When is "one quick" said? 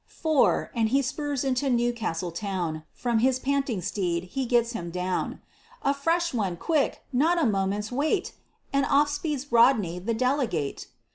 6.33-7.03